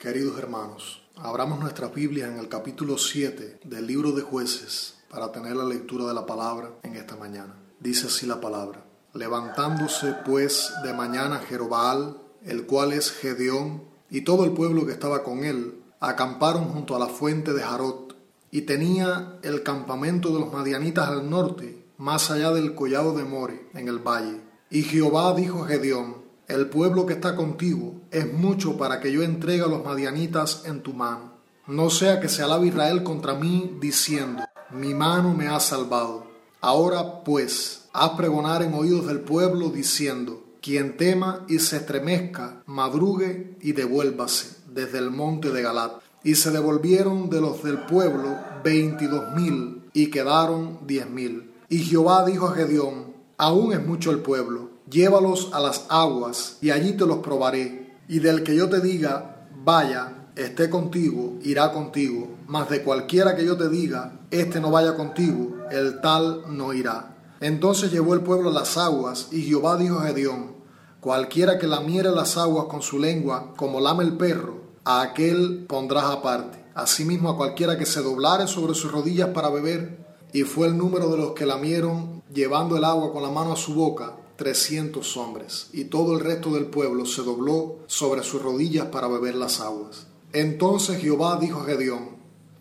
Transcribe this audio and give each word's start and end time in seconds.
Queridos 0.00 0.38
hermanos, 0.38 1.02
abramos 1.14 1.60
nuestras 1.60 1.94
Biblias 1.94 2.30
en 2.30 2.38
el 2.38 2.48
capítulo 2.48 2.96
7 2.96 3.60
del 3.64 3.86
libro 3.86 4.12
de 4.12 4.22
jueces 4.22 4.94
para 5.10 5.30
tener 5.30 5.54
la 5.54 5.66
lectura 5.66 6.06
de 6.06 6.14
la 6.14 6.24
palabra 6.24 6.70
en 6.82 6.96
esta 6.96 7.16
mañana. 7.16 7.54
Dice 7.80 8.06
así 8.06 8.24
la 8.24 8.40
palabra. 8.40 8.82
Levantándose 9.12 10.14
pues 10.24 10.72
de 10.82 10.94
mañana 10.94 11.40
Jerobaal, 11.40 12.16
el 12.46 12.64
cual 12.64 12.94
es 12.94 13.12
Gedeón, 13.12 13.84
y 14.08 14.22
todo 14.22 14.46
el 14.46 14.52
pueblo 14.52 14.86
que 14.86 14.92
estaba 14.92 15.22
con 15.22 15.44
él, 15.44 15.82
acamparon 16.00 16.70
junto 16.70 16.96
a 16.96 16.98
la 16.98 17.08
fuente 17.08 17.52
de 17.52 17.60
Jarot, 17.60 18.16
y 18.50 18.62
tenía 18.62 19.38
el 19.42 19.62
campamento 19.62 20.32
de 20.32 20.40
los 20.40 20.50
madianitas 20.50 21.10
al 21.10 21.28
norte, 21.28 21.84
más 21.98 22.30
allá 22.30 22.52
del 22.52 22.74
collado 22.74 23.14
de 23.14 23.24
More, 23.24 23.68
en 23.74 23.88
el 23.88 23.98
valle. 23.98 24.40
Y 24.70 24.82
Jehová 24.82 25.34
dijo 25.34 25.64
a 25.64 25.68
Gedeón, 25.68 26.29
el 26.50 26.66
pueblo 26.66 27.06
que 27.06 27.14
está 27.14 27.36
contigo 27.36 27.94
es 28.10 28.32
mucho 28.32 28.76
para 28.76 29.00
que 29.00 29.12
yo 29.12 29.22
entregue 29.22 29.62
a 29.62 29.68
los 29.68 29.84
madianitas 29.84 30.64
en 30.66 30.82
tu 30.82 30.92
mano. 30.92 31.34
No 31.66 31.90
sea 31.90 32.20
que 32.20 32.28
se 32.28 32.42
alabe 32.42 32.66
Israel 32.66 33.04
contra 33.04 33.34
mí 33.34 33.76
diciendo, 33.80 34.42
mi 34.70 34.92
mano 34.92 35.32
me 35.32 35.46
ha 35.46 35.60
salvado. 35.60 36.26
Ahora 36.60 37.22
pues, 37.22 37.84
haz 37.92 38.10
pregonar 38.10 38.62
en 38.62 38.74
oídos 38.74 39.06
del 39.06 39.20
pueblo 39.20 39.70
diciendo, 39.70 40.42
quien 40.60 40.96
tema 40.96 41.44
y 41.48 41.60
se 41.60 41.76
estremezca, 41.76 42.62
madrugue 42.66 43.56
y 43.60 43.72
devuélvase 43.72 44.56
desde 44.68 44.98
el 44.98 45.10
monte 45.10 45.50
de 45.50 45.62
Galat. 45.62 45.92
Y 46.24 46.34
se 46.34 46.50
devolvieron 46.50 47.30
de 47.30 47.40
los 47.40 47.62
del 47.62 47.78
pueblo 47.86 48.36
veintidós 48.62 49.34
mil 49.36 49.84
y 49.92 50.10
quedaron 50.10 50.80
diez 50.86 51.08
mil. 51.08 51.52
Y 51.68 51.78
Jehová 51.78 52.26
dijo 52.26 52.48
a 52.48 52.54
Gedeón, 52.54 53.14
aún 53.38 53.72
es 53.72 53.86
mucho 53.86 54.10
el 54.10 54.18
pueblo 54.18 54.69
llévalos 54.90 55.50
a 55.52 55.60
las 55.60 55.86
aguas 55.88 56.58
y 56.60 56.70
allí 56.70 56.92
te 56.92 57.06
los 57.06 57.18
probaré. 57.18 57.96
Y 58.08 58.18
del 58.18 58.42
que 58.42 58.56
yo 58.56 58.68
te 58.68 58.80
diga, 58.80 59.46
vaya, 59.64 60.26
esté 60.36 60.68
contigo, 60.68 61.34
irá 61.42 61.72
contigo. 61.72 62.28
Mas 62.46 62.68
de 62.68 62.82
cualquiera 62.82 63.36
que 63.36 63.44
yo 63.44 63.56
te 63.56 63.68
diga, 63.68 64.20
este 64.30 64.60
no 64.60 64.70
vaya 64.70 64.96
contigo, 64.96 65.56
el 65.70 66.00
tal 66.00 66.42
no 66.48 66.72
irá. 66.72 67.16
Entonces 67.40 67.90
llevó 67.92 68.14
el 68.14 68.22
pueblo 68.22 68.50
las 68.50 68.76
aguas, 68.76 69.28
y 69.30 69.42
Jehová 69.42 69.76
dijo 69.76 69.98
a 69.98 70.06
Gedeón, 70.06 70.56
cualquiera 71.00 71.58
que 71.58 71.66
lamiere 71.66 72.10
las 72.10 72.36
aguas 72.36 72.66
con 72.66 72.82
su 72.82 72.98
lengua, 72.98 73.54
como 73.56 73.80
lame 73.80 74.04
el 74.04 74.16
perro, 74.16 74.60
a 74.84 75.02
aquel 75.02 75.64
pondrás 75.68 76.04
aparte. 76.04 76.62
Asimismo 76.74 77.30
a 77.30 77.36
cualquiera 77.36 77.78
que 77.78 77.86
se 77.86 78.02
doblare 78.02 78.46
sobre 78.46 78.74
sus 78.74 78.92
rodillas 78.92 79.30
para 79.30 79.48
beber, 79.48 79.98
y 80.32 80.42
fue 80.42 80.66
el 80.66 80.76
número 80.76 81.08
de 81.08 81.16
los 81.16 81.32
que 81.32 81.46
lamieron, 81.46 82.22
llevando 82.32 82.76
el 82.76 82.84
agua 82.84 83.12
con 83.12 83.22
la 83.22 83.30
mano 83.30 83.52
a 83.52 83.56
su 83.56 83.74
boca, 83.74 84.16
trescientos 84.40 85.18
hombres, 85.18 85.68
y 85.74 85.84
todo 85.84 86.14
el 86.14 86.24
resto 86.24 86.54
del 86.54 86.64
pueblo 86.64 87.04
se 87.04 87.20
dobló 87.20 87.80
sobre 87.86 88.22
sus 88.22 88.40
rodillas 88.40 88.86
para 88.86 89.06
beber 89.06 89.34
las 89.34 89.60
aguas. 89.60 90.06
Entonces 90.32 90.98
Jehová 90.98 91.38
dijo 91.38 91.60
a 91.60 91.66
Gedeón, 91.66 92.16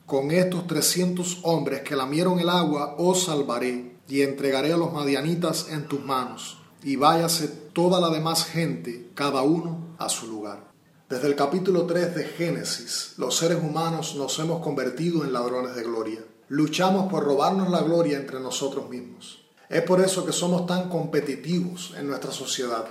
con 0.06 0.32
estos 0.32 0.68
trescientos 0.68 1.40
hombres 1.44 1.80
que 1.84 1.96
lamieron 1.96 2.38
el 2.42 2.50
agua 2.50 2.96
os 2.98 3.24
salvaré, 3.24 3.96
y 4.10 4.24
entregaré 4.24 4.74
a 4.74 4.78
los 4.78 4.92
madianitas 4.92 5.70
en 5.70 5.88
tus 5.88 6.04
manos, 6.04 6.58
y 6.84 6.98
váyase 6.98 7.48
toda 7.48 8.02
la 8.02 8.10
demás 8.10 8.44
gente, 8.44 9.12
cada 9.14 9.42
uno 9.44 9.96
a 10.00 10.10
su 10.10 10.28
lugar. 10.28 10.72
Desde 11.08 11.28
el 11.28 11.36
capítulo 11.38 11.86
3 11.86 12.14
de 12.14 12.26
Génesis, 12.26 13.14
los 13.16 13.38
seres 13.38 13.60
humanos 13.64 14.16
nos 14.16 14.38
hemos 14.40 14.62
convertido 14.62 15.24
en 15.24 15.32
ladrones 15.32 15.78
de 15.78 15.84
gloria. 15.84 16.26
Luchamos 16.50 17.10
por 17.10 17.24
robarnos 17.24 17.70
la 17.70 17.82
gloria 17.84 18.18
entre 18.18 18.42
nosotros 18.42 18.90
mismos. 18.90 19.46
Es 19.70 19.84
por 19.84 20.02
eso 20.02 20.26
que 20.26 20.34
somos 20.34 20.66
tan 20.66 20.90
competitivos 20.90 21.94
en 21.96 22.08
nuestra 22.08 22.32
sociedad. 22.32 22.86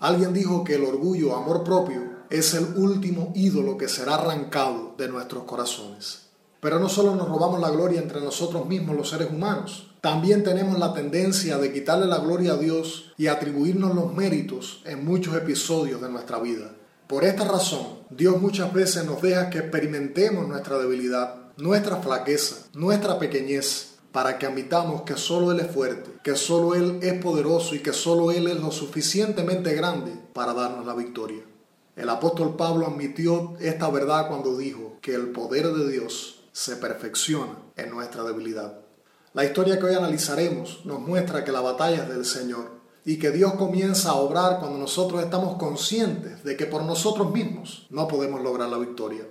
Alguien 0.00 0.32
dijo 0.32 0.64
que 0.64 0.74
el 0.74 0.84
orgullo, 0.84 1.36
amor 1.36 1.62
propio, 1.62 2.02
es 2.28 2.54
el 2.54 2.76
último 2.76 3.32
ídolo 3.36 3.78
que 3.78 3.88
será 3.88 4.16
arrancado 4.16 4.94
de 4.98 5.08
nuestros 5.08 5.44
corazones. 5.44 6.26
Pero 6.58 6.80
no 6.80 6.88
solo 6.88 7.14
nos 7.14 7.28
robamos 7.28 7.60
la 7.60 7.70
gloria 7.70 8.00
entre 8.00 8.20
nosotros 8.20 8.66
mismos 8.66 8.96
los 8.96 9.10
seres 9.10 9.30
humanos, 9.30 9.92
también 10.00 10.42
tenemos 10.42 10.78
la 10.78 10.92
tendencia 10.92 11.56
de 11.58 11.72
quitarle 11.72 12.06
la 12.06 12.18
gloria 12.18 12.54
a 12.54 12.56
Dios 12.56 13.12
y 13.16 13.28
atribuirnos 13.28 13.94
los 13.94 14.12
méritos 14.12 14.82
en 14.84 15.04
muchos 15.04 15.36
episodios 15.36 16.00
de 16.00 16.10
nuestra 16.10 16.40
vida. 16.40 16.74
Por 17.06 17.24
esta 17.24 17.44
razón, 17.44 18.00
Dios 18.10 18.40
muchas 18.40 18.72
veces 18.72 19.04
nos 19.04 19.22
deja 19.22 19.50
que 19.50 19.58
experimentemos 19.58 20.48
nuestra 20.48 20.78
debilidad, 20.78 21.52
nuestra 21.58 21.98
flaqueza, 21.98 22.66
nuestra 22.74 23.18
pequeñez, 23.18 23.93
para 24.14 24.38
que 24.38 24.46
admitamos 24.46 25.02
que 25.02 25.16
solo 25.16 25.50
Él 25.50 25.58
es 25.58 25.72
fuerte, 25.72 26.20
que 26.22 26.36
solo 26.36 26.76
Él 26.76 27.00
es 27.02 27.20
poderoso 27.20 27.74
y 27.74 27.80
que 27.80 27.92
solo 27.92 28.30
Él 28.30 28.46
es 28.46 28.60
lo 28.60 28.70
suficientemente 28.70 29.74
grande 29.74 30.12
para 30.32 30.54
darnos 30.54 30.86
la 30.86 30.94
victoria. 30.94 31.42
El 31.96 32.08
apóstol 32.08 32.54
Pablo 32.54 32.86
admitió 32.86 33.54
esta 33.58 33.90
verdad 33.90 34.28
cuando 34.28 34.56
dijo 34.56 34.98
que 35.02 35.16
el 35.16 35.32
poder 35.32 35.66
de 35.72 35.90
Dios 35.90 36.44
se 36.52 36.76
perfecciona 36.76 37.58
en 37.74 37.90
nuestra 37.90 38.22
debilidad. 38.22 38.78
La 39.32 39.44
historia 39.44 39.80
que 39.80 39.86
hoy 39.86 39.96
analizaremos 39.96 40.82
nos 40.84 41.00
muestra 41.00 41.42
que 41.42 41.50
la 41.50 41.60
batalla 41.60 42.04
es 42.04 42.08
del 42.08 42.24
Señor 42.24 42.70
y 43.04 43.18
que 43.18 43.32
Dios 43.32 43.54
comienza 43.54 44.10
a 44.10 44.14
obrar 44.14 44.60
cuando 44.60 44.78
nosotros 44.78 45.24
estamos 45.24 45.56
conscientes 45.56 46.44
de 46.44 46.56
que 46.56 46.66
por 46.66 46.84
nosotros 46.84 47.32
mismos 47.32 47.88
no 47.90 48.06
podemos 48.06 48.40
lograr 48.42 48.68
la 48.68 48.78
victoria. 48.78 49.26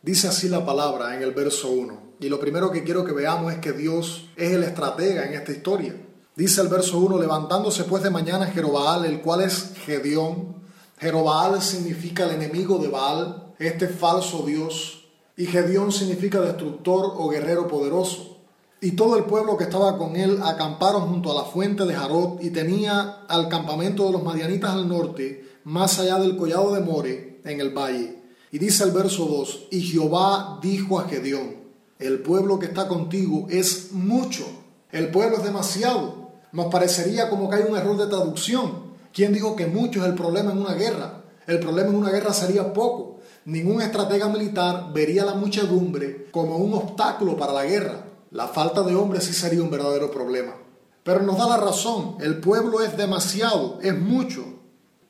Dice 0.00 0.28
así 0.28 0.48
la 0.48 0.64
palabra 0.64 1.16
en 1.16 1.24
el 1.24 1.32
verso 1.32 1.72
1. 1.72 2.11
Y 2.22 2.28
lo 2.28 2.38
primero 2.38 2.70
que 2.70 2.84
quiero 2.84 3.04
que 3.04 3.10
veamos 3.10 3.52
es 3.52 3.58
que 3.58 3.72
Dios 3.72 4.28
es 4.36 4.52
el 4.52 4.62
estratega 4.62 5.26
en 5.26 5.34
esta 5.34 5.50
historia. 5.50 5.96
Dice 6.36 6.60
el 6.60 6.68
verso 6.68 6.98
1, 7.00 7.18
levantándose 7.18 7.82
pues 7.82 8.04
de 8.04 8.10
mañana 8.10 8.46
Jerobaal, 8.46 9.04
el 9.06 9.20
cual 9.20 9.40
es 9.40 9.72
Gedeón. 9.84 10.54
Jerobaal 10.98 11.60
significa 11.60 12.24
el 12.24 12.36
enemigo 12.36 12.78
de 12.78 12.86
Baal, 12.86 13.54
este 13.58 13.88
falso 13.88 14.44
Dios. 14.46 15.02
Y 15.36 15.46
Gedeón 15.46 15.90
significa 15.90 16.40
destructor 16.40 17.12
o 17.16 17.28
guerrero 17.28 17.66
poderoso. 17.66 18.38
Y 18.80 18.92
todo 18.92 19.16
el 19.16 19.24
pueblo 19.24 19.56
que 19.56 19.64
estaba 19.64 19.98
con 19.98 20.14
él 20.14 20.38
acamparon 20.44 21.08
junto 21.08 21.32
a 21.32 21.42
la 21.42 21.50
fuente 21.50 21.84
de 21.86 21.94
Jarot 21.94 22.40
y 22.40 22.50
tenía 22.50 23.24
al 23.28 23.48
campamento 23.48 24.06
de 24.06 24.12
los 24.12 24.22
madianitas 24.22 24.70
al 24.70 24.88
norte, 24.88 25.58
más 25.64 25.98
allá 25.98 26.20
del 26.20 26.36
collado 26.36 26.72
de 26.72 26.82
More, 26.82 27.40
en 27.44 27.60
el 27.60 27.70
valle. 27.70 28.22
Y 28.52 28.58
dice 28.60 28.84
el 28.84 28.92
verso 28.92 29.26
2, 29.26 29.68
y 29.72 29.80
Jehová 29.80 30.60
dijo 30.62 31.00
a 31.00 31.08
Gedeón, 31.08 31.61
el 32.06 32.20
pueblo 32.20 32.58
que 32.58 32.66
está 32.66 32.88
contigo 32.88 33.46
es 33.50 33.92
mucho. 33.92 34.44
El 34.90 35.10
pueblo 35.10 35.38
es 35.38 35.44
demasiado. 35.44 36.30
Nos 36.52 36.66
parecería 36.66 37.30
como 37.30 37.48
que 37.48 37.56
hay 37.56 37.64
un 37.68 37.76
error 37.76 37.96
de 37.96 38.06
traducción. 38.06 38.92
¿Quién 39.12 39.32
dijo 39.32 39.56
que 39.56 39.66
mucho 39.66 40.00
es 40.00 40.06
el 40.06 40.14
problema 40.14 40.52
en 40.52 40.58
una 40.58 40.74
guerra? 40.74 41.22
El 41.46 41.60
problema 41.60 41.90
en 41.90 41.96
una 41.96 42.10
guerra 42.10 42.32
sería 42.32 42.72
poco. 42.72 43.20
Ningún 43.44 43.82
estratega 43.82 44.28
militar 44.28 44.92
vería 44.92 45.24
la 45.24 45.34
muchedumbre 45.34 46.28
como 46.30 46.56
un 46.56 46.74
obstáculo 46.74 47.36
para 47.36 47.52
la 47.52 47.64
guerra. 47.64 48.04
La 48.30 48.48
falta 48.48 48.82
de 48.82 48.94
hombres 48.94 49.24
sí 49.24 49.32
sería 49.32 49.62
un 49.62 49.70
verdadero 49.70 50.10
problema. 50.10 50.54
Pero 51.02 51.22
nos 51.22 51.36
da 51.36 51.48
la 51.48 51.56
razón, 51.56 52.16
el 52.20 52.38
pueblo 52.38 52.80
es 52.80 52.96
demasiado, 52.96 53.78
es 53.82 53.98
mucho. 53.98 54.44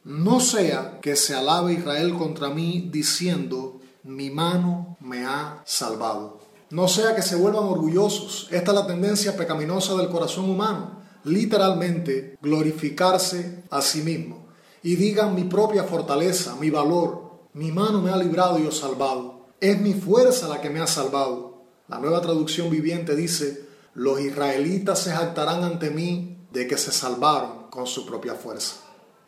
No 0.05 0.41
sea 0.41 0.99
que 1.03 1.17
se 1.17 1.35
alabe 1.35 1.75
Israel 1.75 2.15
contra 2.17 2.49
mí 2.49 2.89
diciendo, 2.91 3.81
mi 4.03 4.31
mano 4.31 4.97
me 5.01 5.25
ha 5.27 5.63
salvado. 5.67 6.41
No 6.73 6.89
sea 6.89 7.15
que 7.15 7.21
se 7.21 7.37
vuelvan 7.37 7.65
orgullosos. 7.65 8.49
Esta 8.51 8.71
es 8.71 8.75
la 8.79 8.87
tendencia 8.87 9.37
pecaminosa 9.37 9.95
del 9.95 10.09
corazón 10.09 10.49
humano. 10.49 11.03
Literalmente 11.25 12.39
glorificarse 12.41 13.65
a 13.69 13.83
sí 13.83 14.01
mismo. 14.01 14.47
Y 14.83 14.97
digan 14.97 15.35
mi 15.35 15.45
propia 15.45 15.85
fortaleza, 15.85 16.57
mi 16.59 16.71
valor. 16.71 17.31
Mi 17.53 17.71
mano 17.71 18.01
me 18.01 18.11
ha 18.11 18.17
librado 18.17 18.59
y 18.59 18.67
os 18.67 18.79
salvado. 18.79 19.49
Es 19.61 19.79
mi 19.83 19.93
fuerza 19.93 20.49
la 20.49 20.63
que 20.63 20.71
me 20.71 20.81
ha 20.81 20.87
salvado. 20.87 21.63
La 21.89 21.99
nueva 21.99 22.23
traducción 22.23 22.71
viviente 22.71 23.15
dice, 23.15 23.67
los 23.93 24.19
israelitas 24.23 24.99
se 24.99 25.13
jactarán 25.13 25.65
ante 25.65 25.91
mí 25.91 26.39
de 26.53 26.67
que 26.67 26.79
se 26.79 26.91
salvaron 26.91 27.69
con 27.69 27.87
su 27.87 28.07
propia 28.07 28.35
fuerza. 28.35 28.77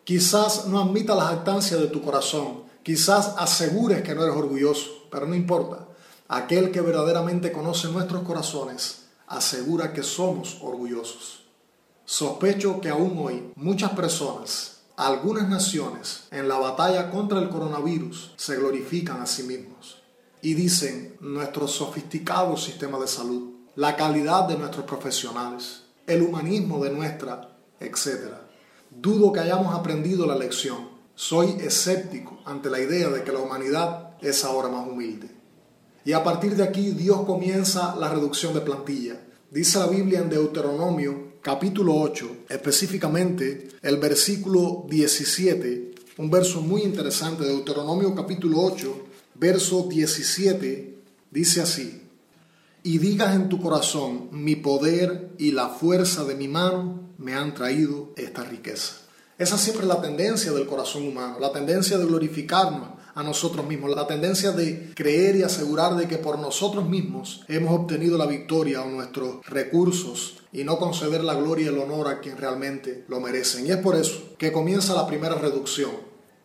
Quizás 0.05 0.67
no 0.69 0.81
admita 0.81 1.15
la 1.15 1.27
jactancia 1.27 1.77
de 1.77 1.89
tu 1.89 2.01
corazón, 2.01 2.63
quizás 2.83 3.35
asegures 3.37 4.01
que 4.01 4.15
no 4.15 4.23
eres 4.23 4.35
orgulloso, 4.35 5.09
pero 5.11 5.27
no 5.27 5.35
importa. 5.35 5.89
Aquel 6.29 6.71
que 6.71 6.81
verdaderamente 6.81 7.53
conoce 7.53 7.89
nuestros 7.89 8.23
corazones 8.23 9.07
asegura 9.27 9.93
que 9.93 10.03
somos 10.03 10.59
orgullosos. 10.63 11.45
Sospecho 12.07 12.81
que 12.81 12.89
aún 12.89 13.19
hoy 13.19 13.53
muchas 13.57 13.91
personas, 13.91 14.83
algunas 14.97 15.49
naciones, 15.49 16.29
en 16.31 16.49
la 16.49 16.57
batalla 16.57 17.11
contra 17.11 17.39
el 17.41 17.51
coronavirus 17.51 18.33
se 18.37 18.57
glorifican 18.57 19.21
a 19.21 19.27
sí 19.27 19.43
mismos 19.43 20.03
y 20.41 20.55
dicen 20.55 21.17
nuestro 21.21 21.69
sofisticado 21.69 22.57
sistema 22.57 22.99
de 22.99 23.07
salud, 23.07 23.55
la 23.77 23.95
calidad 23.95 24.49
de 24.49 24.57
nuestros 24.57 24.87
profesionales, 24.87 25.83
el 26.07 26.23
humanismo 26.23 26.83
de 26.83 26.91
nuestra, 26.91 27.59
etc. 27.81 28.33
Dudo 28.91 29.31
que 29.33 29.41
hayamos 29.41 29.75
aprendido 29.75 30.27
la 30.27 30.37
lección. 30.37 30.89
Soy 31.15 31.57
escéptico 31.61 32.41
ante 32.47 32.71
la 32.71 32.81
idea 32.81 33.09
de 33.09 33.25
que 33.25 33.33
la 33.33 33.41
humanidad 33.41 34.17
es 34.21 34.45
ahora 34.45 34.69
más 34.69 34.87
humilde. 34.87 35.44
Y 36.05 36.13
a 36.13 36.23
partir 36.23 36.55
de 36.55 36.63
aquí 36.63 36.91
Dios 36.91 37.23
comienza 37.25 37.97
la 37.97 38.11
reducción 38.11 38.53
de 38.53 38.61
plantilla. 38.61 39.21
Dice 39.51 39.79
la 39.79 39.87
Biblia 39.87 40.19
en 40.19 40.29
Deuteronomio 40.29 41.35
capítulo 41.41 41.95
8, 41.97 42.45
específicamente 42.49 43.69
el 43.81 43.97
versículo 43.97 44.85
17, 44.89 45.95
un 46.19 46.31
verso 46.31 46.61
muy 46.61 46.83
interesante, 46.83 47.45
Deuteronomio 47.45 48.15
capítulo 48.15 48.61
8, 48.61 49.07
verso 49.35 49.87
17, 49.89 50.99
dice 51.31 51.61
así, 51.63 52.03
y 52.83 52.99
digas 52.99 53.35
en 53.35 53.49
tu 53.49 53.61
corazón, 53.61 54.29
mi 54.31 54.57
poder 54.57 55.31
y 55.39 55.53
la 55.53 55.69
fuerza 55.69 56.25
de 56.25 56.35
mi 56.35 56.49
mano 56.49 57.01
me 57.17 57.35
han 57.35 57.55
traído 57.55 58.13
esta 58.17 58.45
riqueza. 58.45 58.97
Esa 59.39 59.57
siempre 59.57 59.85
es 59.85 59.89
la 59.89 60.03
tendencia 60.03 60.53
del 60.53 60.67
corazón 60.67 61.07
humano, 61.09 61.39
la 61.41 61.53
tendencia 61.53 61.97
de 61.97 62.07
glorificarnos 62.07 62.94
a 63.15 63.23
nosotros 63.23 63.67
mismos, 63.67 63.95
la 63.95 64.07
tendencia 64.07 64.53
de 64.53 64.93
creer 64.95 65.37
y 65.37 65.43
asegurar 65.43 65.97
de 65.97 66.09
que 66.09 66.19
por 66.19 66.39
nosotros 66.39 66.89
mismos 66.89 67.43
hemos 67.49 67.79
obtenido 67.79 68.19
la 68.19 68.27
victoria 68.27 68.83
o 68.83 68.91
nuestros 68.91 69.45
recursos 69.47 70.39
y 70.53 70.65
no 70.65 70.79
conceder 70.79 71.23
la 71.25 71.35
gloria 71.35 71.67
y 71.67 71.69
el 71.69 71.79
honor 71.79 72.09
a 72.09 72.21
quien 72.21 72.37
realmente 72.37 73.05
lo 73.09 73.21
merecen. 73.21 73.67
Y 73.67 73.71
es 73.71 73.79
por 73.79 73.97
eso 73.97 74.35
que 74.39 74.53
comienza 74.53 74.95
la 74.95 75.07
primera 75.07 75.35
reducción. 75.35 75.91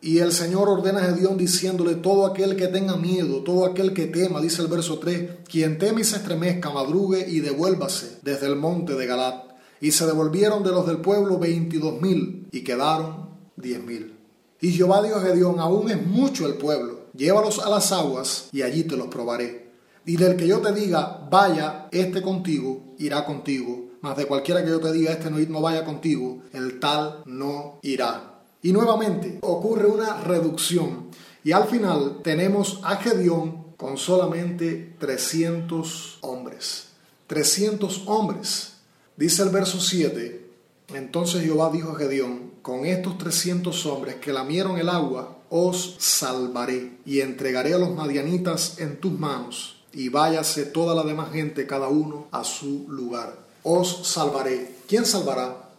Y 0.02 0.20
el 0.20 0.32
Señor 0.32 0.70
ordena 0.70 1.00
a 1.00 1.14
Gedeón 1.14 1.38
diciéndole, 1.38 1.96
todo 1.96 2.26
aquel 2.26 2.56
que 2.56 2.68
tenga 2.68 2.96
miedo, 2.96 3.44
todo 3.44 3.66
aquel 3.66 3.94
que 3.94 4.08
tema, 4.08 4.40
dice 4.40 4.62
el 4.62 4.70
verso 4.70 4.98
3, 4.98 5.40
quien 5.50 5.78
teme 5.78 6.02
y 6.02 6.04
se 6.06 6.18
estremezca, 6.18 6.70
madrugue 6.70 7.26
y 7.28 7.42
devuélvase 7.42 8.20
desde 8.22 8.48
el 8.48 8.56
monte 8.56 8.94
de 8.94 9.06
Galat. 9.06 9.50
Y 9.82 9.92
se 9.92 10.06
devolvieron 10.06 10.64
de 10.64 10.72
los 10.72 10.88
del 10.88 11.00
pueblo 11.00 11.38
veintidós 11.38 12.02
mil 12.02 12.48
y 12.52 12.64
quedaron 12.64 13.30
diez 13.58 13.84
mil. 13.84 14.19
Y 14.62 14.72
Jehová 14.72 15.02
dijo 15.02 15.16
a 15.16 15.22
Gedeón, 15.22 15.60
aún 15.60 15.90
es 15.90 16.06
mucho 16.06 16.46
el 16.46 16.56
pueblo, 16.56 17.06
llévalos 17.14 17.60
a 17.60 17.70
las 17.70 17.92
aguas 17.92 18.50
y 18.52 18.62
allí 18.62 18.84
te 18.84 18.98
los 18.98 19.08
probaré. 19.08 19.70
Y 20.06 20.18
del 20.18 20.36
que 20.36 20.48
yo 20.48 20.60
te 20.60 20.74
diga, 20.74 21.28
vaya, 21.30 21.88
este 21.92 22.22
contigo, 22.22 22.96
irá 22.98 23.26
contigo, 23.26 23.90
mas 24.02 24.18
de 24.18 24.26
cualquiera 24.26 24.64
que 24.64 24.70
yo 24.70 24.80
te 24.80 24.92
diga, 24.92 25.12
este 25.12 25.30
no, 25.30 25.38
no 25.38 25.62
vaya 25.62 25.86
contigo, 25.86 26.42
el 26.54 26.80
tal 26.80 27.24
no 27.26 27.80
irá. 27.82 28.42
Y 28.62 28.72
nuevamente 28.74 29.40
ocurre 29.42 29.88
una 29.88 30.22
reducción. 30.22 31.10
Y 31.44 31.54
al 31.54 31.66
final 31.66 32.20
tenemos 32.24 32.82
a 32.84 32.98
Gedeón 32.98 33.70
con 33.78 33.98
solamente 33.98 34.96
300 35.00 36.18
hombres. 36.22 36.88
300 37.28 38.04
hombres. 38.08 38.74
Dice 39.16 39.44
el 39.44 39.50
verso 39.50 39.80
7, 39.80 40.50
entonces 40.94 41.44
Jehová 41.44 41.70
dijo 41.72 41.92
a 41.92 41.96
Gedeón, 41.96 42.49
con 42.62 42.86
estos 42.86 43.18
300 43.18 43.86
hombres 43.86 44.16
que 44.16 44.34
lamieron 44.34 44.78
el 44.78 44.90
agua, 44.90 45.38
os 45.50 45.96
salvaré 46.00 46.98
y 47.06 47.22
entregaré 47.22 47.74
a 47.74 47.78
los 47.78 47.92
madianitas 47.92 48.80
en 48.80 49.00
tus 49.00 49.12
manos, 49.12 49.84
y 49.92 50.10
váyase 50.10 50.66
toda 50.66 50.94
la 50.96 51.04
demás 51.04 51.32
gente, 51.32 51.66
cada 51.66 51.88
uno 51.88 52.28
a 52.32 52.44
su 52.44 52.86
lugar. 52.90 53.36
Os 53.64 54.08
salvaré. 54.08 54.76
¿Quién 54.88 55.06
salvará? 55.06 55.70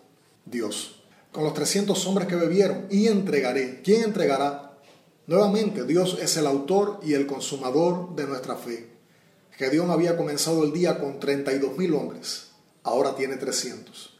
Dios. 0.44 0.96
Con 1.32 1.44
los 1.44 1.54
300 1.54 2.06
hombres 2.06 2.26
que 2.26 2.36
bebieron, 2.36 2.86
y 2.90 3.06
entregaré. 3.06 3.82
¿Quién 3.82 4.02
entregará? 4.02 4.78
Nuevamente, 5.26 5.84
Dios 5.84 6.18
es 6.20 6.36
el 6.36 6.46
autor 6.46 7.00
y 7.02 7.14
el 7.14 7.26
consumador 7.26 8.14
de 8.16 8.26
nuestra 8.26 8.56
fe. 8.56 8.90
Gedeón 9.52 9.90
había 9.90 10.16
comenzado 10.16 10.64
el 10.64 10.72
día 10.72 10.98
con 10.98 11.20
32 11.20 11.76
mil 11.76 11.94
hombres 11.94 12.50
ahora 12.82 13.14
tiene 13.14 13.36
300. 13.36 14.19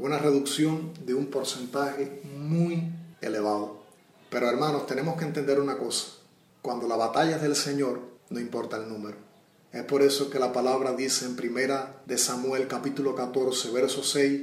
Una 0.00 0.16
reducción 0.16 0.94
de 1.04 1.12
un 1.12 1.26
porcentaje 1.26 2.22
muy 2.34 2.90
elevado. 3.20 3.82
Pero 4.30 4.48
hermanos, 4.48 4.86
tenemos 4.86 5.18
que 5.18 5.26
entender 5.26 5.60
una 5.60 5.76
cosa. 5.76 6.12
Cuando 6.62 6.88
la 6.88 6.96
batalla 6.96 7.36
es 7.36 7.42
del 7.42 7.54
Señor, 7.54 8.00
no 8.30 8.40
importa 8.40 8.78
el 8.78 8.88
número. 8.88 9.18
Es 9.72 9.84
por 9.84 10.00
eso 10.00 10.30
que 10.30 10.38
la 10.38 10.54
palabra 10.54 10.94
dice 10.94 11.26
en 11.26 11.36
primera 11.36 12.00
de 12.06 12.16
Samuel 12.16 12.66
capítulo 12.66 13.14
14, 13.14 13.70
verso 13.72 14.02
6, 14.02 14.40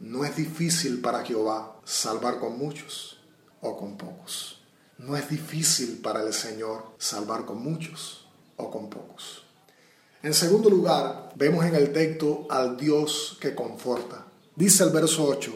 no 0.00 0.26
es 0.26 0.36
difícil 0.36 1.00
para 1.00 1.24
Jehová 1.24 1.80
salvar 1.84 2.38
con 2.38 2.58
muchos 2.58 3.18
o 3.62 3.78
con 3.78 3.96
pocos. 3.96 4.60
No 4.98 5.16
es 5.16 5.26
difícil 5.30 6.00
para 6.02 6.22
el 6.22 6.34
Señor 6.34 6.84
salvar 6.98 7.46
con 7.46 7.62
muchos 7.62 8.28
o 8.58 8.70
con 8.70 8.90
pocos. 8.90 9.42
En 10.22 10.34
segundo 10.34 10.68
lugar, 10.68 11.32
vemos 11.34 11.64
en 11.64 11.76
el 11.76 11.94
texto 11.94 12.46
al 12.50 12.76
Dios 12.76 13.38
que 13.40 13.54
conforta. 13.54 14.26
Dice 14.56 14.84
el 14.84 14.90
verso 14.90 15.24
8, 15.24 15.52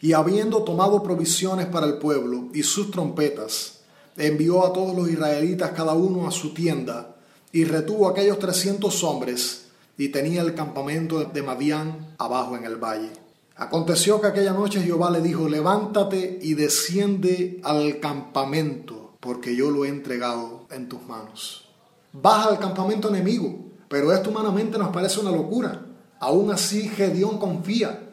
y 0.00 0.12
habiendo 0.12 0.62
tomado 0.62 1.02
provisiones 1.02 1.66
para 1.66 1.86
el 1.86 1.98
pueblo 1.98 2.48
y 2.54 2.62
sus 2.62 2.90
trompetas, 2.90 3.80
envió 4.16 4.64
a 4.64 4.72
todos 4.72 4.96
los 4.96 5.08
israelitas 5.10 5.72
cada 5.72 5.94
uno 5.94 6.26
a 6.26 6.30
su 6.30 6.54
tienda 6.54 7.16
y 7.52 7.64
retuvo 7.64 8.08
aquellos 8.08 8.38
trescientos 8.38 9.02
hombres 9.02 9.66
y 9.96 10.08
tenía 10.08 10.42
el 10.42 10.54
campamento 10.54 11.24
de 11.24 11.42
Madián 11.42 12.14
abajo 12.18 12.56
en 12.56 12.64
el 12.64 12.76
valle. 12.76 13.10
Aconteció 13.56 14.20
que 14.20 14.28
aquella 14.28 14.52
noche 14.52 14.82
Jehová 14.82 15.10
le 15.10 15.20
dijo, 15.20 15.48
levántate 15.48 16.38
y 16.40 16.54
desciende 16.54 17.60
al 17.64 17.98
campamento, 17.98 19.14
porque 19.18 19.56
yo 19.56 19.70
lo 19.70 19.84
he 19.84 19.88
entregado 19.88 20.66
en 20.70 20.88
tus 20.88 21.02
manos 21.02 21.68
baja 22.12 22.48
al 22.48 22.58
campamento 22.58 23.08
enemigo. 23.08 23.66
Pero 23.88 24.12
esto 24.12 24.30
humanamente 24.30 24.78
nos 24.78 24.88
parece 24.88 25.20
una 25.20 25.30
locura. 25.30 25.86
Aún 26.20 26.50
así, 26.50 26.88
Gedeón 26.88 27.38
confía. 27.38 28.10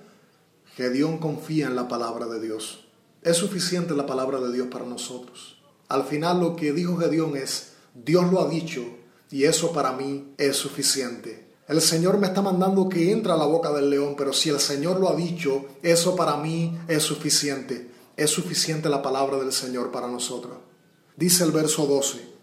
Gedeón 0.75 1.17
confía 1.17 1.67
en 1.67 1.75
la 1.75 1.87
palabra 1.87 2.27
de 2.27 2.39
Dios. 2.39 2.85
Es 3.21 3.37
suficiente 3.37 3.95
la 3.95 4.05
palabra 4.05 4.39
de 4.39 4.53
Dios 4.53 4.67
para 4.67 4.85
nosotros. 4.85 5.57
Al 5.87 6.03
final 6.03 6.39
lo 6.39 6.55
que 6.55 6.73
dijo 6.73 6.97
Gedeón 6.97 7.35
es, 7.37 7.73
Dios 7.93 8.31
lo 8.31 8.41
ha 8.41 8.49
dicho 8.49 8.83
y 9.31 9.45
eso 9.45 9.71
para 9.71 9.93
mí 9.93 10.33
es 10.37 10.55
suficiente. 10.55 11.47
El 11.67 11.81
Señor 11.81 12.19
me 12.19 12.27
está 12.27 12.43
mandando 12.43 12.87
que 12.87 13.11
entre 13.11 13.31
a 13.31 13.37
la 13.37 13.45
boca 13.45 13.71
del 13.71 13.89
león, 13.89 14.13
pero 14.15 14.33
si 14.33 14.49
el 14.49 14.59
Señor 14.59 14.99
lo 14.99 15.09
ha 15.09 15.15
dicho, 15.15 15.65
eso 15.81 16.15
para 16.15 16.37
mí 16.37 16.77
es 16.87 17.01
suficiente. 17.01 17.89
Es 18.15 18.29
suficiente 18.29 18.87
la 18.89 19.01
palabra 19.01 19.37
del 19.39 19.51
Señor 19.51 19.91
para 19.91 20.07
nosotros. 20.07 20.57
Dice 21.17 21.43
el 21.43 21.51
verso 21.51 21.87
12 21.87 22.34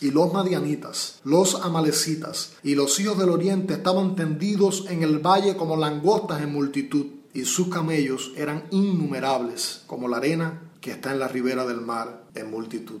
y 0.00 0.10
los 0.10 0.32
madianitas, 0.32 1.20
los 1.24 1.56
amalecitas 1.56 2.52
y 2.62 2.74
los 2.74 2.98
hijos 3.00 3.18
del 3.18 3.28
oriente 3.28 3.74
estaban 3.74 4.16
tendidos 4.16 4.86
en 4.88 5.02
el 5.02 5.18
valle 5.18 5.56
como 5.56 5.76
langostas 5.76 6.42
en 6.42 6.52
multitud, 6.52 7.06
y 7.32 7.44
sus 7.44 7.68
camellos 7.68 8.32
eran 8.36 8.64
innumerables 8.70 9.82
como 9.86 10.08
la 10.08 10.16
arena 10.16 10.62
que 10.80 10.90
está 10.90 11.12
en 11.12 11.20
la 11.20 11.28
ribera 11.28 11.64
del 11.64 11.80
mar 11.80 12.24
en 12.34 12.50
multitud. 12.50 13.00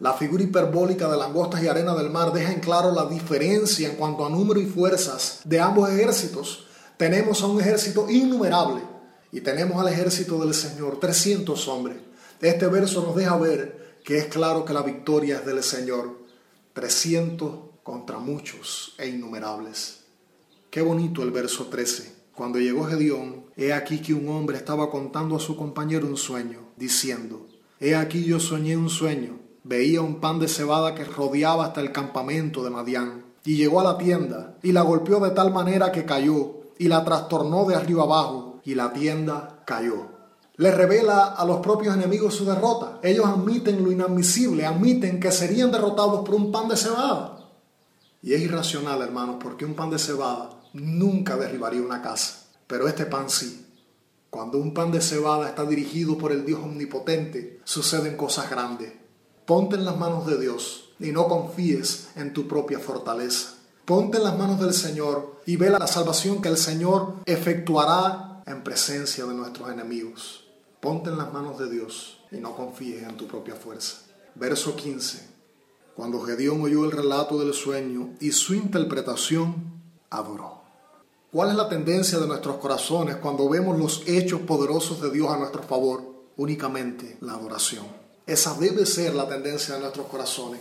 La 0.00 0.14
figura 0.14 0.42
hiperbólica 0.42 1.08
de 1.08 1.16
langostas 1.16 1.62
y 1.62 1.68
arena 1.68 1.94
del 1.94 2.10
mar 2.10 2.32
deja 2.32 2.52
en 2.52 2.60
claro 2.60 2.92
la 2.92 3.06
diferencia 3.06 3.88
en 3.88 3.96
cuanto 3.96 4.26
a 4.26 4.30
número 4.30 4.60
y 4.60 4.66
fuerzas 4.66 5.40
de 5.44 5.60
ambos 5.60 5.88
ejércitos. 5.88 6.66
Tenemos 6.96 7.42
a 7.42 7.46
un 7.46 7.60
ejército 7.60 8.10
innumerable 8.10 8.82
y 9.30 9.40
tenemos 9.40 9.80
al 9.80 9.92
ejército 9.92 10.38
del 10.40 10.52
Señor, 10.52 10.98
300 10.98 11.68
hombres. 11.68 11.98
Este 12.40 12.66
verso 12.66 13.02
nos 13.02 13.14
deja 13.14 13.36
ver 13.36 13.83
que 14.04 14.18
es 14.18 14.26
claro 14.26 14.66
que 14.66 14.74
la 14.74 14.82
victoria 14.82 15.38
es 15.38 15.46
del 15.46 15.62
Señor. 15.62 16.22
300 16.74 17.54
contra 17.82 18.18
muchos 18.18 18.94
e 18.98 19.08
innumerables. 19.08 20.00
Qué 20.70 20.82
bonito 20.82 21.22
el 21.22 21.30
verso 21.30 21.68
13. 21.68 22.14
Cuando 22.34 22.58
llegó 22.58 22.84
Gedeón, 22.84 23.46
he 23.56 23.72
aquí 23.72 24.02
que 24.02 24.12
un 24.12 24.28
hombre 24.28 24.58
estaba 24.58 24.90
contando 24.90 25.36
a 25.36 25.40
su 25.40 25.56
compañero 25.56 26.06
un 26.06 26.18
sueño, 26.18 26.58
diciendo, 26.76 27.46
He 27.80 27.94
aquí 27.94 28.24
yo 28.24 28.40
soñé 28.40 28.76
un 28.76 28.90
sueño, 28.90 29.38
veía 29.62 30.02
un 30.02 30.20
pan 30.20 30.38
de 30.38 30.48
cebada 30.48 30.94
que 30.94 31.04
rodeaba 31.04 31.64
hasta 31.64 31.80
el 31.80 31.92
campamento 31.92 32.62
de 32.62 32.70
Madián, 32.70 33.24
y 33.44 33.56
llegó 33.56 33.80
a 33.80 33.84
la 33.84 33.96
tienda, 33.96 34.58
y 34.62 34.72
la 34.72 34.82
golpeó 34.82 35.18
de 35.20 35.30
tal 35.30 35.52
manera 35.52 35.92
que 35.92 36.04
cayó, 36.04 36.60
y 36.78 36.88
la 36.88 37.04
trastornó 37.04 37.64
de 37.64 37.76
arriba 37.76 38.02
abajo, 38.02 38.60
y 38.64 38.74
la 38.74 38.92
tienda 38.92 39.62
cayó 39.64 40.13
le 40.56 40.70
revela 40.70 41.34
a 41.34 41.44
los 41.44 41.60
propios 41.60 41.94
enemigos 41.94 42.34
su 42.34 42.44
derrota. 42.44 43.00
Ellos 43.02 43.26
admiten 43.26 43.82
lo 43.82 43.90
inadmisible, 43.90 44.64
admiten 44.64 45.18
que 45.18 45.32
serían 45.32 45.72
derrotados 45.72 46.24
por 46.24 46.34
un 46.34 46.52
pan 46.52 46.68
de 46.68 46.76
cebada. 46.76 47.50
Y 48.22 48.34
es 48.34 48.40
irracional, 48.40 49.02
hermanos, 49.02 49.36
porque 49.40 49.64
un 49.64 49.74
pan 49.74 49.90
de 49.90 49.98
cebada 49.98 50.50
nunca 50.72 51.36
derribaría 51.36 51.82
una 51.82 52.00
casa. 52.00 52.46
Pero 52.66 52.88
este 52.88 53.06
pan 53.06 53.28
sí. 53.28 53.66
Cuando 54.30 54.58
un 54.58 54.72
pan 54.72 54.90
de 54.92 55.00
cebada 55.00 55.48
está 55.48 55.64
dirigido 55.64 56.16
por 56.16 56.32
el 56.32 56.46
Dios 56.46 56.60
omnipotente, 56.62 57.60
suceden 57.64 58.16
cosas 58.16 58.48
grandes. 58.48 58.92
Ponte 59.44 59.76
en 59.76 59.84
las 59.84 59.96
manos 59.96 60.26
de 60.26 60.38
Dios 60.38 60.90
y 60.98 61.12
no 61.12 61.28
confíes 61.28 62.08
en 62.16 62.32
tu 62.32 62.48
propia 62.48 62.78
fortaleza. 62.78 63.54
Ponte 63.84 64.18
en 64.18 64.24
las 64.24 64.38
manos 64.38 64.58
del 64.60 64.72
Señor 64.72 65.40
y 65.46 65.56
ve 65.56 65.68
la 65.68 65.86
salvación 65.86 66.40
que 66.40 66.48
el 66.48 66.56
Señor 66.56 67.16
efectuará 67.26 68.42
en 68.46 68.64
presencia 68.64 69.26
de 69.26 69.34
nuestros 69.34 69.70
enemigos. 69.70 70.43
Ponte 70.84 71.08
en 71.08 71.16
las 71.16 71.32
manos 71.32 71.58
de 71.58 71.70
Dios 71.70 72.18
y 72.30 72.36
no 72.36 72.54
confíes 72.54 73.04
en 73.04 73.16
tu 73.16 73.26
propia 73.26 73.54
fuerza. 73.54 74.02
Verso 74.34 74.76
15. 74.76 75.26
Cuando 75.96 76.20
Gedeón 76.20 76.60
oyó 76.60 76.84
el 76.84 76.90
relato 76.90 77.38
del 77.38 77.54
sueño 77.54 78.10
y 78.20 78.32
su 78.32 78.52
interpretación, 78.52 79.80
adoró. 80.10 80.60
¿Cuál 81.32 81.48
es 81.48 81.56
la 81.56 81.70
tendencia 81.70 82.18
de 82.18 82.26
nuestros 82.26 82.56
corazones 82.56 83.16
cuando 83.16 83.48
vemos 83.48 83.78
los 83.78 84.02
hechos 84.06 84.42
poderosos 84.42 85.00
de 85.00 85.10
Dios 85.10 85.30
a 85.30 85.38
nuestro 85.38 85.62
favor? 85.62 86.02
Únicamente 86.36 87.16
la 87.22 87.32
adoración. 87.32 87.86
Esa 88.26 88.52
debe 88.52 88.84
ser 88.84 89.14
la 89.14 89.26
tendencia 89.26 89.76
de 89.76 89.80
nuestros 89.80 90.06
corazones. 90.08 90.60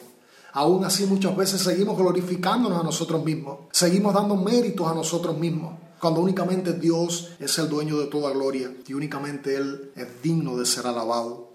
Aún 0.54 0.86
así 0.86 1.06
muchas 1.06 1.36
veces 1.36 1.60
seguimos 1.62 1.98
glorificándonos 1.98 2.80
a 2.80 2.84
nosotros 2.84 3.26
mismos, 3.26 3.58
seguimos 3.74 4.14
dando 4.14 4.38
méritos 4.38 4.88
a 4.88 4.94
nosotros 4.94 5.38
mismos, 5.38 5.74
cuando 6.04 6.20
únicamente 6.20 6.74
Dios 6.74 7.30
es 7.40 7.58
el 7.60 7.70
dueño 7.70 7.98
de 7.98 8.08
toda 8.08 8.32
gloria 8.32 8.76
y 8.86 8.94
únicamente 8.94 9.56
Él 9.56 9.94
es 9.96 10.22
digno 10.22 10.58
de 10.58 10.66
ser 10.66 10.86
alabado. 10.86 11.54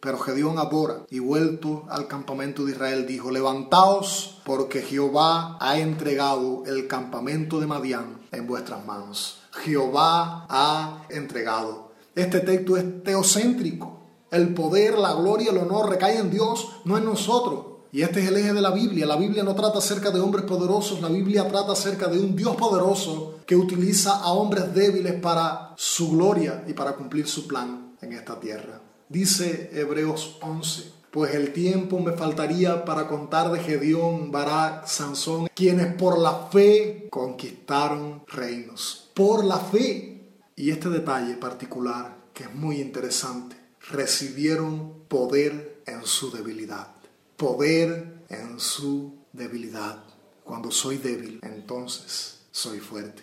Pero 0.00 0.18
Gedeón 0.18 0.58
adora 0.58 1.04
y 1.10 1.18
vuelto 1.18 1.84
al 1.90 2.08
campamento 2.08 2.64
de 2.64 2.72
Israel 2.72 3.06
dijo, 3.06 3.30
levantaos 3.30 4.40
porque 4.46 4.80
Jehová 4.80 5.58
ha 5.60 5.78
entregado 5.78 6.62
el 6.64 6.86
campamento 6.86 7.60
de 7.60 7.66
Madián 7.66 8.22
en 8.32 8.46
vuestras 8.46 8.86
manos. 8.86 9.42
Jehová 9.52 10.46
ha 10.48 11.02
entregado. 11.10 11.92
Este 12.14 12.40
texto 12.40 12.78
es 12.78 13.04
teocéntrico. 13.04 14.00
El 14.30 14.54
poder, 14.54 14.96
la 14.96 15.12
gloria, 15.12 15.50
el 15.50 15.58
honor 15.58 15.90
recae 15.90 16.16
en 16.16 16.30
Dios, 16.30 16.70
no 16.86 16.96
en 16.96 17.04
nosotros. 17.04 17.79
Y 17.92 18.02
este 18.02 18.20
es 18.20 18.28
el 18.28 18.36
eje 18.36 18.52
de 18.52 18.60
la 18.60 18.70
Biblia. 18.70 19.04
La 19.04 19.16
Biblia 19.16 19.42
no 19.42 19.54
trata 19.54 19.78
acerca 19.78 20.10
de 20.10 20.20
hombres 20.20 20.44
poderosos, 20.44 21.00
la 21.00 21.08
Biblia 21.08 21.48
trata 21.48 21.72
acerca 21.72 22.06
de 22.06 22.20
un 22.20 22.36
Dios 22.36 22.54
poderoso 22.54 23.40
que 23.46 23.56
utiliza 23.56 24.18
a 24.18 24.32
hombres 24.32 24.72
débiles 24.72 25.14
para 25.14 25.74
su 25.76 26.12
gloria 26.12 26.64
y 26.68 26.72
para 26.72 26.94
cumplir 26.94 27.26
su 27.26 27.48
plan 27.48 27.96
en 28.00 28.12
esta 28.12 28.38
tierra. 28.38 28.80
Dice 29.08 29.70
Hebreos 29.72 30.38
11, 30.40 30.92
pues 31.10 31.34
el 31.34 31.52
tiempo 31.52 31.98
me 31.98 32.12
faltaría 32.12 32.84
para 32.84 33.08
contar 33.08 33.50
de 33.50 33.58
Gedeón, 33.58 34.30
Barak, 34.30 34.86
Sansón, 34.86 35.48
quienes 35.52 35.92
por 35.94 36.16
la 36.16 36.46
fe 36.46 37.08
conquistaron 37.10 38.22
reinos. 38.28 39.10
Por 39.14 39.44
la 39.44 39.58
fe. 39.58 40.06
Y 40.54 40.70
este 40.70 40.90
detalle 40.90 41.34
particular, 41.34 42.18
que 42.32 42.44
es 42.44 42.54
muy 42.54 42.80
interesante, 42.80 43.56
recibieron 43.90 45.06
poder 45.08 45.82
en 45.86 46.04
su 46.04 46.30
debilidad 46.30 46.99
poder 47.40 48.26
en 48.28 48.60
su 48.60 49.14
debilidad. 49.32 50.04
Cuando 50.44 50.70
soy 50.70 50.98
débil, 50.98 51.40
entonces 51.42 52.40
soy 52.50 52.80
fuerte. 52.80 53.22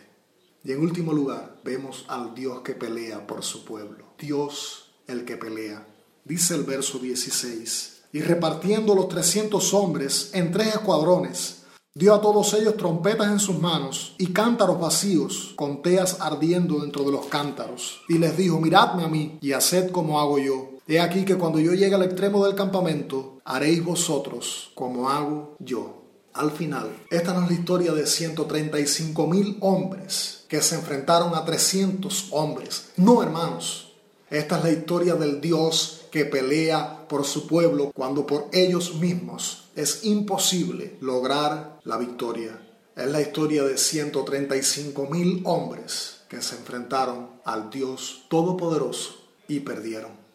Y 0.63 0.71
en 0.71 0.81
último 0.81 1.13
lugar, 1.13 1.62
vemos 1.63 2.03
al 2.07 2.33
Dios 2.33 2.62
que 2.62 2.74
pelea 2.74 3.27
por 3.27 3.43
su 3.43 3.63
pueblo. 3.63 4.05
Dios 4.17 4.89
el 5.05 5.24
que 5.24 5.38
pelea. 5.38 5.86
Dice 6.25 6.55
el 6.55 6.63
verso 6.63 6.97
16, 6.97 8.05
y 8.12 8.21
repartiendo 8.21 8.95
los 8.95 9.07
300 9.07 9.74
hombres 9.75 10.31
en 10.33 10.51
tres 10.51 10.69
escuadrones, 10.69 11.65
dio 11.93 12.15
a 12.15 12.19
todos 12.19 12.55
ellos 12.55 12.75
trompetas 12.75 13.27
en 13.27 13.39
sus 13.39 13.59
manos 13.59 14.15
y 14.17 14.33
cántaros 14.33 14.79
vacíos 14.79 15.53
con 15.55 15.83
teas 15.83 16.21
ardiendo 16.21 16.79
dentro 16.79 17.03
de 17.03 17.12
los 17.12 17.27
cántaros. 17.27 18.01
Y 18.09 18.17
les 18.17 18.36
dijo, 18.36 18.59
miradme 18.59 19.03
a 19.03 19.07
mí 19.07 19.38
y 19.41 19.51
haced 19.51 19.91
como 19.91 20.19
hago 20.19 20.39
yo. 20.39 20.76
He 20.89 21.01
aquí 21.01 21.25
que 21.25 21.36
cuando 21.36 21.60
yo 21.60 21.74
llegue 21.74 21.96
al 21.96 22.03
extremo 22.03 22.46
del 22.46 22.56
campamento, 22.56 23.39
haréis 23.44 23.84
vosotros 23.84 24.72
como 24.74 25.10
hago 25.10 25.56
yo. 25.60 26.03
Al 26.34 26.51
final, 26.51 26.96
esta 27.10 27.34
no 27.34 27.44
es 27.44 27.50
la 27.50 27.56
historia 27.56 27.91
de 27.91 28.06
135 28.06 29.27
mil 29.27 29.58
hombres 29.60 30.46
que 30.48 30.62
se 30.62 30.75
enfrentaron 30.75 31.36
a 31.36 31.44
300 31.44 32.27
hombres. 32.32 32.91
No, 32.96 33.22
hermanos. 33.22 33.94
Esta 34.29 34.58
es 34.58 34.63
la 34.63 34.72
historia 34.72 35.15
del 35.15 35.41
Dios 35.41 36.06
que 36.12 36.25
pelea 36.25 37.08
por 37.08 37.25
su 37.25 37.48
pueblo 37.48 37.91
cuando 37.94 38.25
por 38.25 38.48
ellos 38.53 38.96
mismos 38.96 39.70
es 39.75 40.06
imposible 40.06 40.98
lograr 41.01 41.79
la 41.84 41.98
victoria. 41.98 42.62
Es 42.96 43.08
la 43.08 43.22
historia 43.22 43.63
de 43.63 43.77
135 43.77 45.08
mil 45.08 45.41
hombres 45.46 46.22
que 46.29 46.41
se 46.41 46.56
enfrentaron 46.56 47.29
al 47.46 47.70
Dios 47.70 48.25
Todopoderoso 48.29 49.15
y 49.48 49.60
perdieron. 49.62 50.26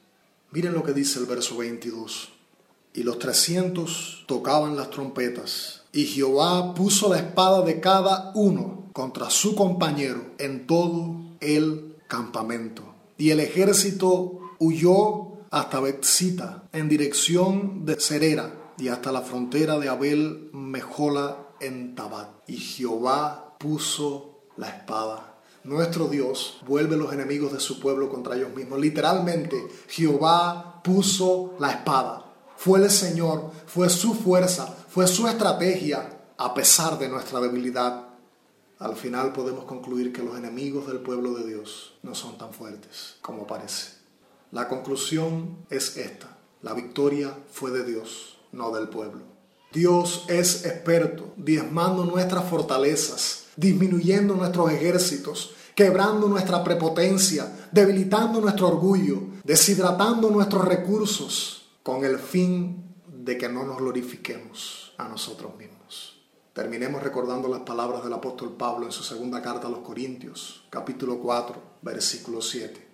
Miren 0.53 0.75
lo 0.75 0.83
que 0.83 0.93
dice 0.93 1.19
el 1.19 1.25
verso 1.25 1.57
22. 1.57 2.29
Y 2.93 3.05
los 3.05 3.19
trescientos 3.19 4.23
tocaban 4.27 4.77
las 4.77 4.91
trompetas, 4.91 5.85
y 5.93 6.05
Jehová 6.05 6.75
puso 6.75 7.09
la 7.09 7.17
espada 7.17 7.63
de 7.63 7.81
cada 7.81 8.33
uno 8.35 8.91
contra 8.93 9.31
su 9.31 9.55
compañero 9.55 10.35
en 10.37 10.67
todo 10.67 11.17
el 11.41 11.97
campamento. 12.07 12.83
Y 13.17 13.31
el 13.31 13.41
ejército 13.41 14.41
huyó 14.59 15.39
hasta 15.51 15.81
Betzita, 15.81 16.65
en 16.75 16.91
dirección 16.91 17.87
de 17.87 17.99
Cerera, 17.99 18.75
y 18.77 18.89
hasta 18.89 19.11
la 19.11 19.23
frontera 19.23 19.79
de 19.79 19.89
Abel 19.89 20.51
Mejola 20.53 21.49
en 21.61 21.95
Tabat. 21.95 22.29
Y 22.47 22.59
Jehová 22.59 23.57
puso 23.59 24.43
la 24.59 24.69
espada 24.69 25.32
nuestro 25.65 26.09
Dios 26.09 26.59
vuelve 26.67 26.97
los 26.97 27.13
enemigos 27.13 27.53
de 27.53 27.61
su 27.61 27.81
pueblo 27.81 28.09
contra 28.09 28.37
ellos 28.37 28.55
mismos. 28.55 28.81
Literalmente, 28.81 29.67
Jehová 29.89 30.83
puso 30.83 31.55
la 31.59 31.71
espada. 31.71 32.25
Fue 32.57 32.81
el 32.81 32.91
Señor, 32.91 33.51
fue 33.67 33.89
su 33.89 34.15
fuerza, 34.15 34.67
fue 34.67 35.07
su 35.07 35.27
estrategia, 35.27 36.21
a 36.37 36.55
pesar 36.55 36.99
de 36.99 37.09
nuestra 37.09 37.41
debilidad. 37.41 38.09
Al 38.79 38.97
final 38.97 39.33
podemos 39.33 39.65
concluir 39.65 40.13
que 40.13 40.23
los 40.23 40.37
enemigos 40.37 40.87
del 40.87 41.01
pueblo 41.01 41.35
de 41.35 41.47
Dios 41.47 41.95
no 42.03 42.15
son 42.15 42.37
tan 42.39 42.53
fuertes 42.53 43.17
como 43.21 43.47
parece. 43.47 43.93
La 44.51 44.69
conclusión 44.69 45.65
es 45.71 45.97
esta. 45.97 46.37
La 46.63 46.75
victoria 46.75 47.37
fue 47.51 47.71
de 47.71 47.85
Dios, 47.85 48.39
no 48.53 48.71
del 48.71 48.89
pueblo. 48.89 49.23
Dios 49.73 50.25
es 50.29 50.65
experto 50.65 51.35
diezmando 51.37 52.05
nuestras 52.05 52.45
fortalezas 52.45 53.43
disminuyendo 53.57 54.35
nuestros 54.35 54.71
ejércitos, 54.73 55.55
quebrando 55.75 56.29
nuestra 56.29 56.63
prepotencia, 56.63 57.69
debilitando 57.71 58.41
nuestro 58.41 58.69
orgullo, 58.69 59.23
deshidratando 59.45 60.31
nuestros 60.31 60.65
recursos, 60.65 61.71
con 61.83 62.05
el 62.05 62.19
fin 62.19 62.95
de 63.07 63.37
que 63.37 63.49
no 63.49 63.65
nos 63.65 63.79
glorifiquemos 63.79 64.95
a 64.99 65.09
nosotros 65.09 65.57
mismos. 65.57 66.21
Terminemos 66.53 67.03
recordando 67.03 67.49
las 67.49 67.61
palabras 67.61 68.05
del 68.05 68.13
apóstol 68.13 68.57
Pablo 68.57 68.87
en 68.87 68.93
su 68.93 69.03
segunda 69.03 69.41
carta 69.41 69.69
a 69.69 69.71
los 69.71 69.81
Corintios, 69.81 70.65
capítulo 70.71 71.19
4, 71.19 71.57
versículo 71.81 72.43
7. 72.43 72.89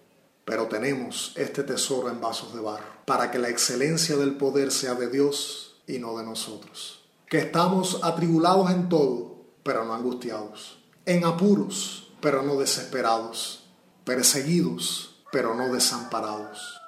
Pero 0.45 0.67
tenemos 0.67 1.33
este 1.37 1.65
tesoro 1.65 2.09
en 2.09 2.21
vasos 2.21 2.55
de 2.55 2.61
barro, 2.61 2.87
para 3.05 3.31
que 3.31 3.39
la 3.39 3.49
excelencia 3.49 4.17
del 4.17 4.37
poder 4.37 4.71
sea 4.71 4.95
de 4.95 5.09
Dios 5.09 5.68
y 5.89 5.99
no 5.99 6.17
de 6.17 6.25
nosotros. 6.25 7.03
Que 7.27 7.39
estamos 7.39 8.01
atribulados 8.05 8.71
en 8.71 8.89
todo, 8.89 9.45
pero 9.65 9.85
no 9.85 9.95
angustiados, 9.95 10.79
en 11.05 11.25
apuros, 11.25 12.13
pero 12.21 12.43
no 12.43 12.57
desesperados, 12.57 13.65
perseguidos, 14.05 15.17
pero 15.33 15.55
no 15.55 15.73
desamparados, 15.73 16.81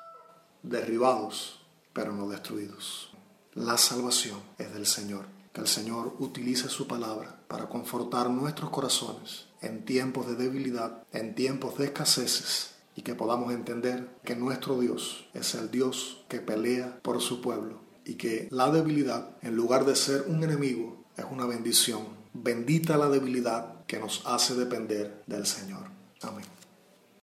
derribados, 0.63 1.61
pero 1.93 2.13
no 2.13 2.29
destruidos. 2.29 3.11
La 3.55 3.77
salvación 3.77 4.41
es 4.59 4.73
del 4.73 4.87
Señor. 4.87 5.27
Que 5.53 5.63
el 5.63 5.67
Señor 5.67 6.15
utilice 6.21 6.69
su 6.69 6.87
palabra 6.87 7.41
para 7.49 7.69
confortar 7.69 8.31
nuestros 8.31 8.71
corazones 8.71 9.47
en 9.61 9.85
tiempos 9.85 10.29
de 10.29 10.37
debilidad, 10.37 11.03
en 11.13 11.35
tiempos 11.35 11.77
de 11.77 11.87
escaseces, 11.87 12.75
y 12.95 13.03
que 13.03 13.17
podamos 13.17 13.53
entender 13.53 14.17
que 14.23 14.37
nuestro 14.37 14.79
Dios 14.79 15.29
es 15.35 15.57
el 15.57 15.73
Dios 15.73 16.25
que 16.29 16.39
pelea 16.39 17.01
por 17.03 17.21
su 17.21 17.41
pueblo 17.41 17.90
y 18.11 18.15
que 18.15 18.49
la 18.51 18.71
debilidad, 18.71 19.37
en 19.41 19.55
lugar 19.55 19.85
de 19.85 19.95
ser 19.95 20.25
un 20.27 20.43
enemigo, 20.43 21.05
es 21.17 21.25
una 21.31 21.47
bendición 21.47 22.21
Bendita 22.33 22.97
la 22.97 23.09
debilidad 23.09 23.85
que 23.87 23.99
nos 23.99 24.23
hace 24.25 24.55
depender 24.55 25.23
del 25.27 25.47
Señor. 25.47 25.83
Amén. 26.23 26.60